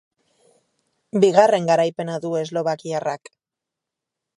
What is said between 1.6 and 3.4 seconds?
garaipena du eslovakiarrak.